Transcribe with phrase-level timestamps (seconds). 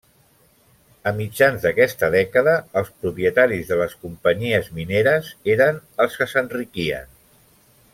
[1.09, 7.11] A mitjans d'aquesta dècada, els propietaris de les companyies mineres eren els que s'enriquien.